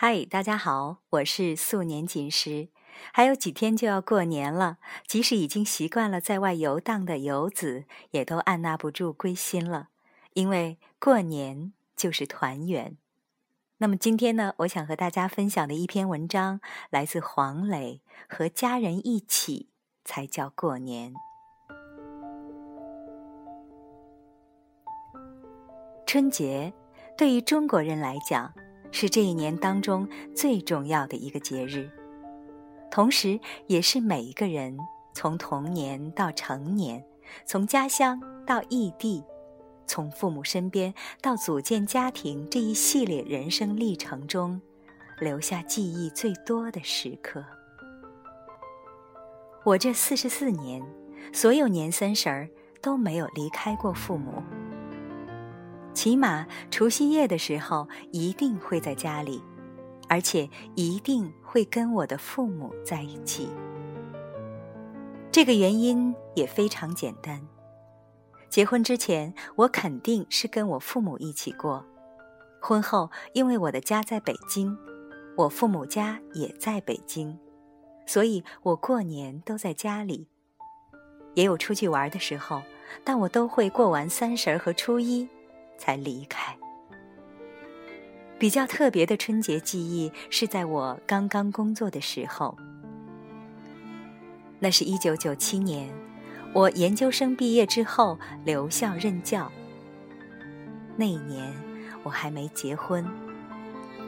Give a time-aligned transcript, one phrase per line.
[0.00, 2.68] 嗨，大家好，我是素年锦时。
[3.12, 4.78] 还有几天就要过年了，
[5.08, 9.88] 即使已经习惯了在外游荡的游子，也都按捺不住归心了，
[10.34, 12.96] 因为过年就是团圆。
[13.78, 16.60] 那么今天呢，我想和大家分享的一篇文章
[16.90, 19.68] 来自黄磊，和家人一起
[20.04, 21.12] 才叫过年。
[26.06, 26.72] 春节
[27.16, 28.54] 对于中国人来讲，
[28.90, 31.90] 是这一年当中最重要的一个节日，
[32.90, 34.76] 同时也是每一个人
[35.12, 37.04] 从童年到成年，
[37.44, 39.22] 从家乡到异地，
[39.86, 44.60] 从父母身边到组建家庭这一系列人生历程中，
[45.20, 47.44] 留下记忆最多的时刻。
[49.64, 50.82] 我这四十四年，
[51.32, 52.48] 所有年三十儿
[52.80, 54.42] 都没有离开过父母。
[55.98, 59.42] 起码除夕夜的时候一定会在家里，
[60.08, 63.50] 而且一定会跟我的父母在一起。
[65.32, 67.44] 这个原因也非常简单：
[68.48, 71.84] 结婚之前我肯定是跟我父母一起过，
[72.62, 74.78] 婚后因为我的家在北京，
[75.36, 77.36] 我父母家也在北京，
[78.06, 80.28] 所以我过年都在家里，
[81.34, 82.62] 也有出去玩的时候，
[83.02, 85.28] 但我都会过完三十儿和初一。
[85.78, 86.54] 才离开。
[88.38, 92.56] 比较特别的春节记忆是在我刚刚工作的时候，
[94.60, 95.88] 那是一九九七年，
[96.52, 99.50] 我研究生毕业之后留校任教。
[100.96, 101.52] 那一年
[102.02, 103.04] 我还没结婚，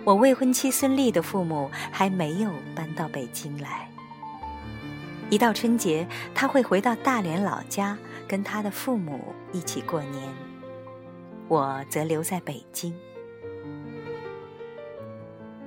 [0.04, 3.88] 我未婚妻孙俪的父母还没有搬到北京来。
[5.28, 7.96] 一到春节，他会回到大连老家，
[8.28, 10.49] 跟他的父母一起过年。
[11.50, 12.96] 我则留在北京。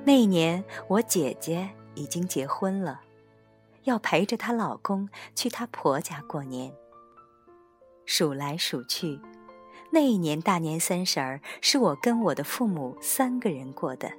[0.02, 3.02] 那一年，我姐姐已经结婚了，
[3.82, 6.72] 要陪着她老公去她婆家过年。
[8.06, 9.20] 数来数去，
[9.90, 14.10] 那一年大年三十儿是我跟我的父母三个人过的，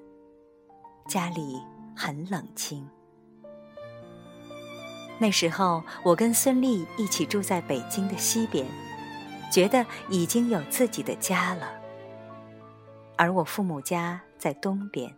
[1.07, 1.59] 家里
[1.97, 2.87] 很冷清。
[5.17, 8.67] 那时候，我跟孙俪一起住在北京的西边。
[9.55, 11.79] 觉得已经有自己的家了，
[13.15, 15.15] 而我父母家在东边。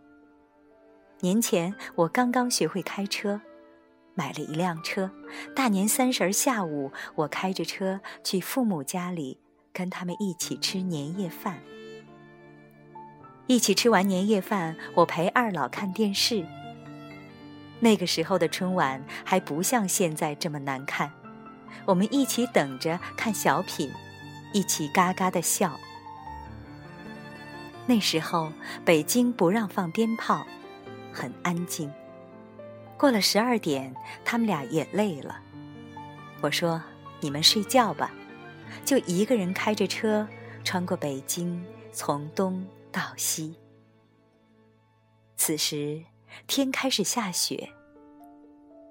[1.18, 3.40] 年前我刚刚学会开车，
[4.14, 5.10] 买了一辆车。
[5.56, 9.40] 大年三十下午，我开着车去父母家里，
[9.72, 11.58] 跟他们一起吃年夜饭。
[13.48, 16.46] 一起吃完年夜饭，我陪二老看电视。
[17.80, 21.10] 那个时候的春晚还不像现在这么难看，
[21.86, 23.90] 我们一起等着看小品。
[24.52, 25.78] 一起嘎嘎的笑。
[27.86, 28.52] 那时候
[28.84, 30.46] 北京不让放鞭炮，
[31.12, 31.92] 很安静。
[32.98, 33.94] 过了十二点，
[34.24, 35.40] 他们俩也累了。
[36.40, 36.82] 我说
[37.20, 38.12] ：“你们睡觉吧。”
[38.84, 40.28] 就一个人开着车
[40.64, 43.56] 穿过北京，从东到西。
[45.36, 46.04] 此时
[46.46, 47.70] 天开始下雪。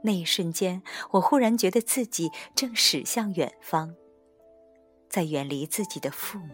[0.03, 0.81] 那一瞬间，
[1.11, 3.93] 我忽然觉得自己正驶向远方。
[5.09, 6.53] 在远离自己的父母，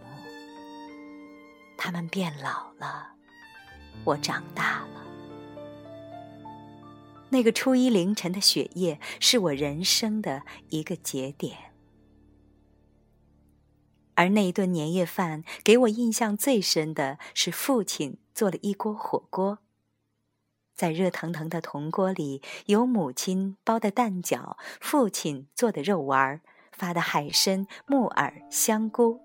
[1.78, 3.14] 他们变老了，
[4.06, 5.04] 我长大了。
[7.30, 11.74] 那个初一凌晨的雪夜，是我人生的一个节点。
[14.16, 19.58] 而那一顿年夜饭，给我印象最深的是父亲做了一锅火锅，
[20.76, 26.42] 在热腾腾的铜锅里，有母亲包的蛋饺，父亲做的肉丸儿。
[26.74, 29.20] 发的海参、木耳、香菇，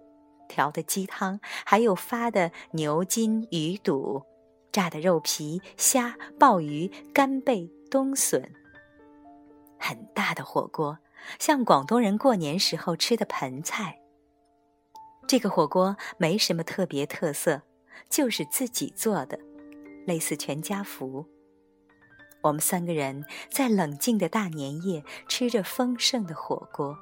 [0.49, 4.23] 调的鸡汤，还有发的牛筋、鱼肚，
[4.71, 8.53] 炸的肉皮、虾、鲍鱼、干贝、冬笋。
[9.79, 10.99] 很大的火锅，
[11.39, 13.99] 像广东人过年时候吃的盆菜。
[15.27, 17.63] 这个火锅没什么特别特色，
[18.09, 19.39] 就是自己做的，
[20.07, 21.27] 类似全家福。
[22.43, 26.97] 我们三个人在冷静的大年夜吃着丰盛的火锅。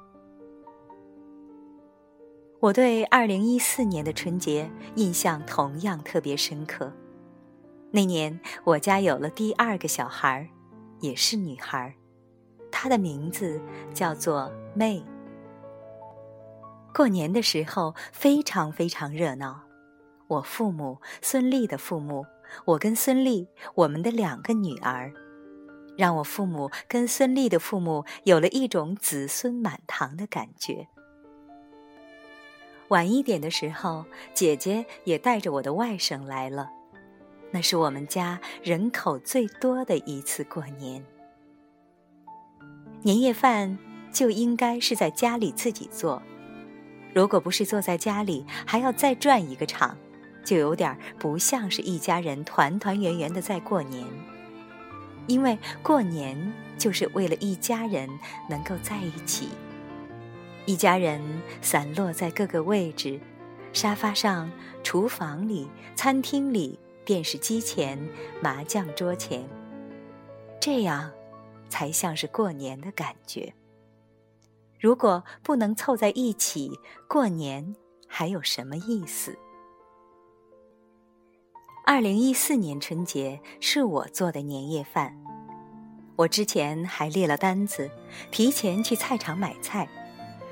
[2.67, 6.91] 我对二零一四年的春节印象同样特别深刻。
[7.91, 10.49] 那年我家有了第二个小孩儿，
[10.99, 11.93] 也是女孩儿，
[12.69, 13.61] 她的名字
[13.93, 15.01] 叫做妹。
[16.93, 19.61] 过年的时候非常非常热闹，
[20.27, 22.25] 我父母、孙俪的父母，
[22.65, 25.13] 我跟孙俪，我们的两个女儿，
[25.97, 30.89] 让我父母跟孙俪的父母有了一种子孙满堂的感觉。
[32.89, 36.69] 晚一点的时候，姐姐也带着我的外甥来了。
[37.51, 41.03] 那是我们家人口最多的一次过年。
[43.01, 43.77] 年夜饭
[44.11, 46.21] 就应该是在家里自己做，
[47.13, 49.97] 如果不是坐在家里，还要再转一个场，
[50.43, 54.05] 就有点不像是一家人团团圆圆的在过年。
[55.27, 58.09] 因为过年就是为了一家人
[58.49, 59.49] 能够在一起，
[60.67, 63.19] 一家人散落在各个位置，
[63.73, 64.51] 沙发上、
[64.83, 66.79] 厨房里、餐厅里。
[67.05, 67.97] 电视机前、
[68.41, 69.47] 麻将桌前，
[70.59, 71.09] 这样
[71.69, 73.53] 才像是过年的感觉。
[74.77, 76.69] 如果不能凑在一起
[77.07, 77.77] 过年，
[78.09, 79.39] 还有什么意思？
[81.85, 85.17] 二零一四年春节是我做的年夜饭，
[86.17, 87.89] 我之前还列了单子，
[88.31, 89.87] 提前去菜场买菜，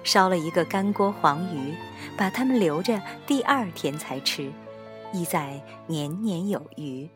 [0.05, 1.75] 烧了一个干锅黄鱼，
[2.15, 4.49] 把它们留着第二天才吃。
[5.11, 7.09] 意在年年有余。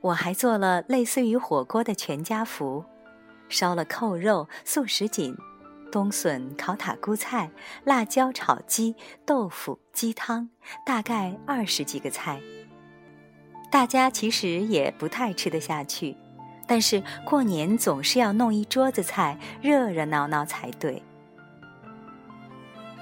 [0.00, 2.84] 我还做了类似于火锅的全家福，
[3.48, 5.36] 烧了扣肉、素什锦、
[5.90, 7.50] 冬笋烤塔菇菜、
[7.84, 8.94] 辣椒炒鸡、
[9.24, 10.48] 豆腐鸡汤，
[10.84, 12.40] 大概二十几个菜。
[13.68, 16.16] 大家其实也不太吃得下去，
[16.68, 21.02] 但是过年总是要弄一桌子菜，热热闹闹才对。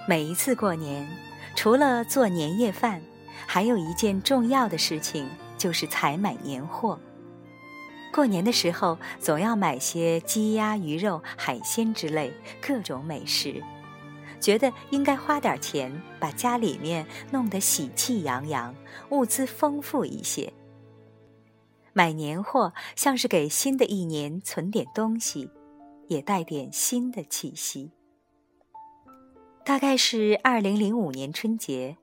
[0.06, 1.08] 每一次过年，
[1.56, 3.00] 除了做年夜饭。
[3.46, 5.28] 还有一件重要的事情，
[5.58, 6.98] 就是采买年货。
[8.12, 13.62] 过年的时候，总要买些鸡鸭鱼肉、海鲜之类各种美食，
[14.40, 18.74] 觉得应该花点钱，把家里面弄得喜气洋洋，
[19.10, 20.52] 物资丰富一些。
[21.92, 25.50] 买年货像是给新的一年存点东西，
[26.08, 27.90] 也带点新的气息。
[29.64, 31.96] 大概是二零零五年春节。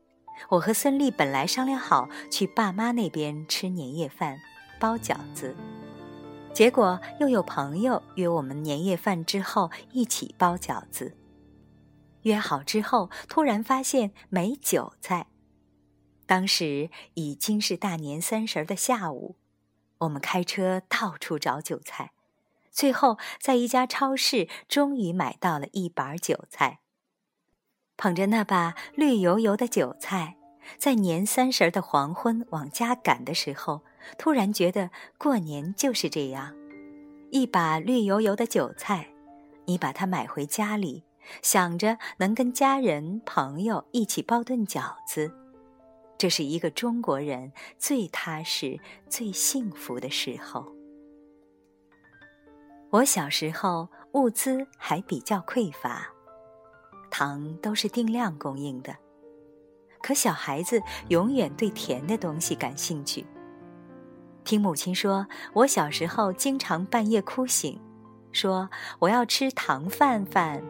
[0.50, 4.40] 我和孙俪本来商量好去爸妈那边吃年夜饭，
[4.80, 5.56] 包饺子，
[6.52, 11.16] 结果又有朋友约我们年夜饭之后一起包饺子。
[12.24, 15.28] 约好之后，突然发现没韭菜。
[16.26, 19.36] 当时已经是大年三十的下午，
[20.00, 22.12] 我们开车到处找韭菜，
[22.72, 26.80] 最后在一家超市终于买到了一把韭菜。
[28.02, 30.36] 捧着那把绿油油的韭菜，
[30.80, 33.82] 在年三十的黄昏往家赶的时候，
[34.18, 34.90] 突然觉得
[35.20, 36.52] 过年就是这样：
[37.30, 39.08] 一把绿油油的韭菜，
[39.66, 41.04] 你把它买回家里，
[41.44, 45.32] 想着能跟家人朋友一起包顿饺子，
[46.18, 50.66] 这是一个中国人最踏实、最幸福的时候。
[52.90, 56.12] 我小时候物资还比较匮乏。
[57.12, 58.96] 糖都是定量供应的，
[60.02, 63.24] 可小孩子永远对甜的东西感兴趣。
[64.44, 67.80] 听母亲说，我小时候经常半夜哭醒，
[68.32, 68.68] 说
[68.98, 70.64] 我要吃糖饭饭。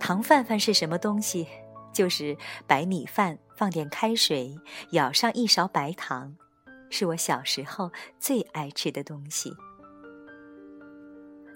[0.00, 1.46] 糖饭饭是什么东西？
[1.92, 2.36] 就是
[2.66, 4.58] 白米饭放点开水，
[4.90, 6.34] 舀上一勺白糖，
[6.90, 9.54] 是我小时候最爱吃的东西。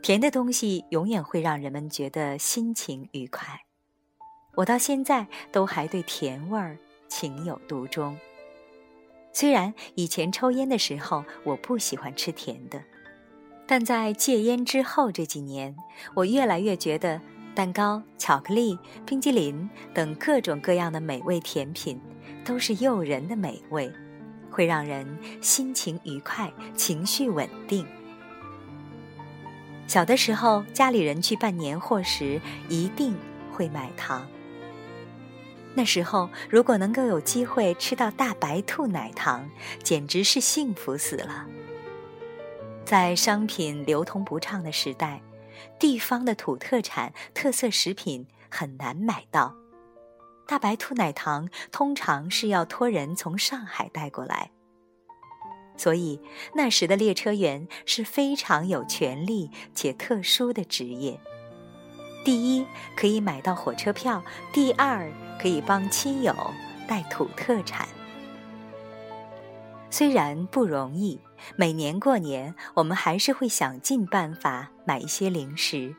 [0.06, 3.62] 甜的东西永远会让人们觉得心情愉快。
[4.54, 8.16] 我到现在都还对甜味儿情有独钟。
[9.32, 12.80] 虽然以前抽烟的时候我不喜欢吃甜的，
[13.66, 15.74] 但在戒烟之后这几年，
[16.14, 17.20] 我越来越觉得
[17.52, 22.00] 蛋糕、巧克力、冰激凌等各种各样的美味甜品
[22.44, 23.92] 都是诱人的美味，
[24.52, 25.04] 会让人
[25.42, 27.84] 心情愉快、情绪稳定。
[29.86, 33.16] 小的时候，家里人去办年货时，一定
[33.52, 34.26] 会买糖。
[35.74, 39.48] 那时候，如果能够有机会吃到大白兔奶糖，
[39.82, 41.46] 简直是幸福死了。
[42.84, 45.22] 在商品流通不畅的时代，
[45.78, 49.54] 地方的土特产、特色食品很难买到，
[50.46, 54.50] 大白兔奶糖通常是要托人从上海带过来。
[55.76, 56.20] 所以，
[56.54, 61.20] 那时的列车员是非常有权力且特殊的职业。
[62.24, 62.66] 第一，
[62.96, 64.20] 可以买到火车票；
[64.52, 66.34] 第二，可以帮亲友
[66.88, 67.86] 带土特产。
[69.90, 71.20] 虽然不容易，
[71.54, 75.94] 每年过年我们还是会想尽办法买一些零食，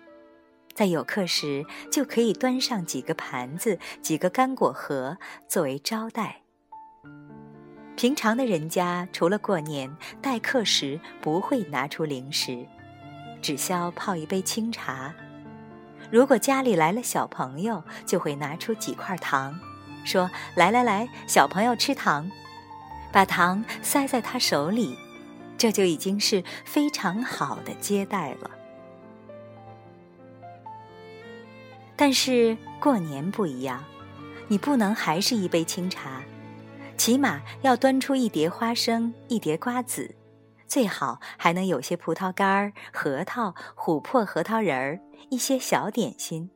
[0.74, 5.18] 在有客时就可以端上几个盘子、几个干果盒
[5.48, 6.42] 作为招待。
[7.98, 12.64] 平常的人家，除了过年待客时不会拿出零食，
[13.42, 15.12] 只消泡一杯清茶。
[16.12, 19.60] 如果家里来了小朋友，就会拿出几块糖，
[20.06, 22.30] 说：“来来来，小朋友吃糖。”
[23.12, 24.96] 把糖塞在他手里，
[25.58, 28.52] 这就已经是非常好的接待了。
[31.96, 33.84] 但是过年不一样，
[34.48, 36.22] 你不能还是一杯清茶，
[36.98, 40.16] 起码要端出一碟花生，一碟瓜子，
[40.68, 45.00] 最好还能有些葡萄干儿、核桃、琥珀核桃仁儿，
[45.30, 46.50] 一些小点心。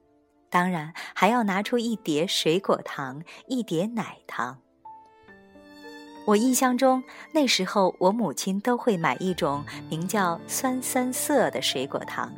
[0.49, 4.59] 当然，还要拿出一碟水果糖，一碟奶糖。
[6.25, 12.31] 我印象中，那时候我母亲都会买一种名叫“酸酸色”的水果糖，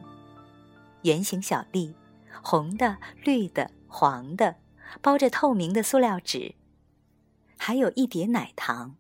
[1.02, 1.96] 圆形小粒。
[2.42, 4.56] 红的、绿的、黄的，
[5.02, 6.54] 包着透明的塑料纸，
[7.58, 8.96] 还有一碟奶糖，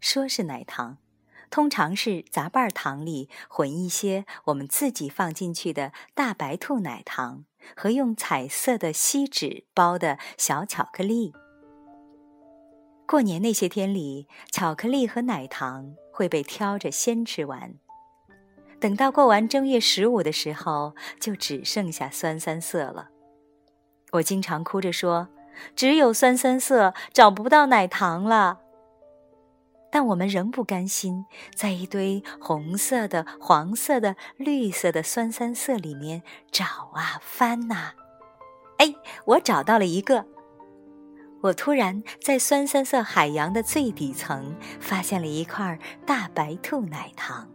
[0.00, 0.98] 说是奶糖，
[1.50, 7.44] 通常是杂瓣糖里混一些我们自己放进去的大白兔奶糖
[7.76, 11.32] 和用彩色的锡纸包的小巧克力。
[13.06, 17.74] 过年那些天里，巧克力和奶糖会被挑着先吃完。
[18.80, 23.10] 等到过完正月十五的时候，就只剩下酸三色了。
[24.12, 25.28] 我经常哭着说
[25.76, 28.60] ：“只有酸酸色，找不到奶糖了。”
[29.90, 37.92] 但我们仍不甘心，在一堆红色的、黄色的、绿色的酸酸色里面找啊翻呐。
[38.78, 38.92] 哎，
[39.26, 40.26] 我找到了一个！
[41.42, 47.48] 我突然在酸酸色海洋的最底层发现了一块大白兔奶糖。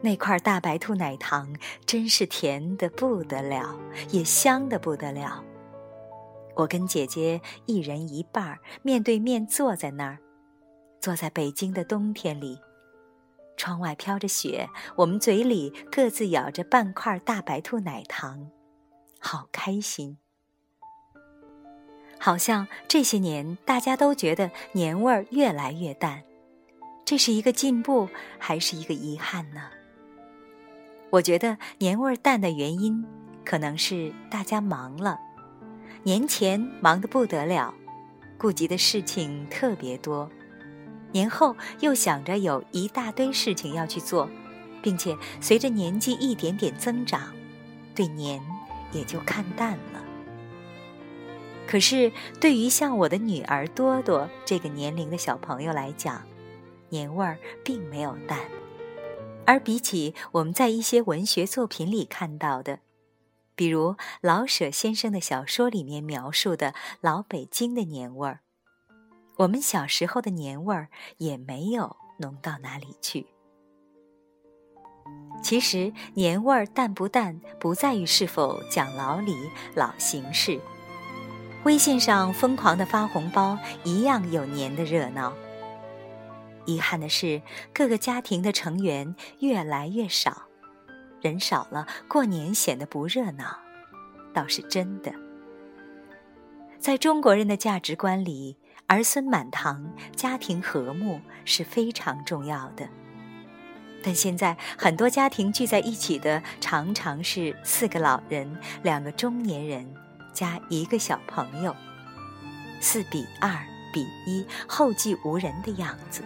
[0.00, 1.54] 那块大白兔奶糖
[1.86, 3.78] 真是甜的不得了，
[4.10, 5.44] 也香的不得了。
[6.56, 10.18] 我跟姐姐一人一半，面对面坐在那儿，
[11.00, 12.58] 坐在北京的冬天里，
[13.56, 18.50] 窗外飘着雪，我们嘴里各自咬着半块大白兔奶糖，
[19.18, 20.18] 好开心。
[22.18, 26.22] 好像这些年大家都觉得年味儿越来越淡，
[27.04, 28.08] 这是一个进步
[28.38, 29.70] 还是一个遗憾呢？
[31.10, 33.04] 我觉得年味儿淡的原因，
[33.44, 35.18] 可能是大家忙了。
[36.04, 37.72] 年前忙得不得了，
[38.36, 40.28] 顾及的事情特别多；
[41.12, 44.28] 年后又想着有一大堆事情要去做，
[44.82, 47.34] 并且随着年纪一点点增长，
[47.94, 48.38] 对年
[48.92, 50.04] 也就看淡了。
[51.66, 56.22] 可是对于像我的女儿多多这个年龄的小朋友来讲，
[56.90, 58.38] 年味儿并没有淡。
[59.46, 62.80] 而比起我们在一些文学作品里看到的，
[63.56, 68.40] 比如老舍先生的小说里面描述的老北京的年味儿，
[69.36, 73.26] 我们小时候的年味儿也没有浓到哪里去。
[75.42, 79.36] 其实年味儿淡不淡，不在于是否讲老理、
[79.74, 80.60] 老形式。
[81.64, 85.32] 微信上疯狂的发红包，一样有年的热闹。
[86.64, 87.42] 遗憾的是，
[87.74, 90.43] 各个家庭的成员越来越少，
[91.24, 93.58] 人少了，过年显得不热闹，
[94.34, 95.10] 倒是真的。
[96.78, 102.86] 在中国人的价值观里，儿孙满堂、家庭和睦是非常重要的。
[104.02, 109.94] 但现在很多家庭聚在一起的，常常是四个老人、两个中年人
[110.34, 111.74] 加一个小朋友，
[112.82, 113.50] 四比二
[113.94, 116.22] 比一，后继无人的样子。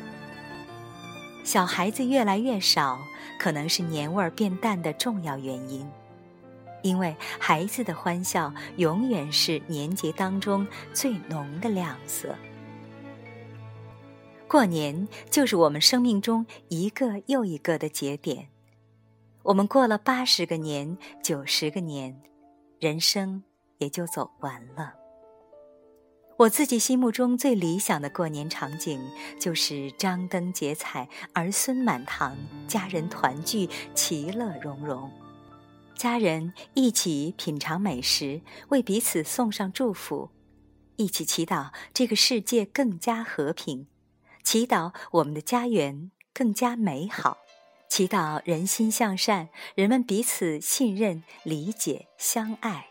[1.48, 3.00] 小孩子越来越少，
[3.38, 5.90] 可能是年味儿变淡的重要原因。
[6.82, 12.36] 因为孩子的欢笑永远是年节当中最浓的亮色。
[14.46, 18.48] 过年就是我们生命中一个又一个的节点，
[19.42, 22.14] 我们过了八十个年、九十个年，
[22.78, 23.42] 人生
[23.78, 24.92] 也就走完了。
[26.38, 29.00] 我自己心目中最理想的过年场景，
[29.40, 32.36] 就是张灯结彩、儿孙满堂、
[32.68, 35.10] 家人团聚、其乐融融。
[35.96, 40.30] 家人一起品尝美食，为彼此送上祝福，
[40.94, 43.88] 一起祈祷这个世界更加和平，
[44.44, 47.38] 祈祷我们的家园更加美好，
[47.88, 52.86] 祈祷人心向善，人们彼此信任、理解、相爱。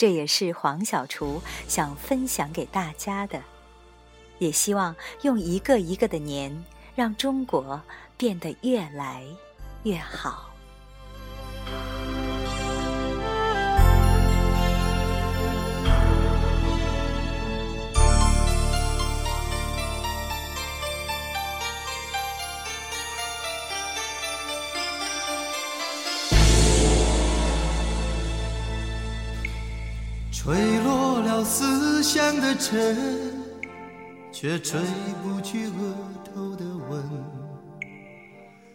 [0.00, 3.42] 这也是黄小厨想分享给大家的，
[4.38, 6.64] 也希望用一个一个的年，
[6.94, 7.78] 让中国
[8.16, 9.22] 变得越来
[9.82, 10.49] 越好。
[30.50, 33.32] 吹落了思乡的尘，
[34.32, 34.80] 却吹
[35.22, 37.08] 不去额头的吻。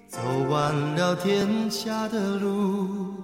[0.07, 3.21] 走完了天下的路，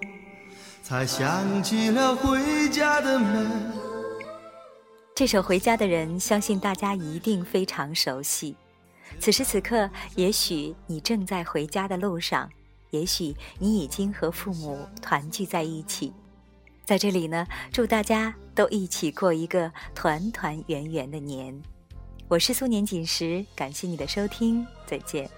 [0.83, 3.71] 才想起了回家的门。
[5.15, 8.57] 这首《回家的人》，相信大家一定非常熟悉。
[9.17, 12.49] 此时此刻，也许你正在回家的路上，
[12.89, 16.11] 也许你已经和父母团聚在一起。
[16.83, 21.59] 在这里呢，祝大家都一起过一个团团圆圆的年。
[22.27, 25.29] 我是苏年锦时，感谢你的收听，再见。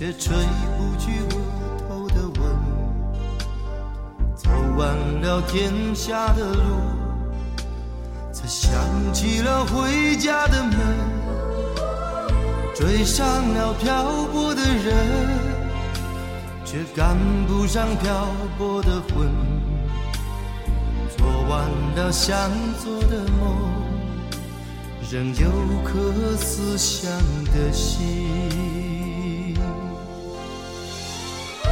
[0.00, 0.34] 却吹
[0.78, 2.40] 不去额头的吻，
[4.34, 6.62] 走完了天下的路，
[8.32, 8.72] 才想
[9.12, 10.74] 起了回家的门，
[12.74, 15.28] 追上了漂泊的人，
[16.64, 17.14] 却赶
[17.46, 18.26] 不上漂
[18.56, 19.28] 泊的魂，
[21.14, 22.50] 做完了想
[22.82, 23.54] 做的梦，
[25.12, 25.50] 仍有
[25.84, 27.12] 颗思乡
[27.54, 28.69] 的心。